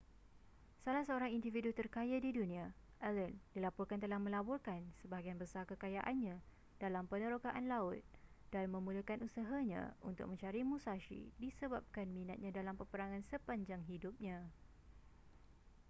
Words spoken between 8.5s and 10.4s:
dan memulakan usahanya untuk